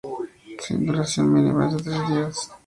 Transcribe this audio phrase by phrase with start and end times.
[0.61, 2.51] Su duración mínima es de tres días.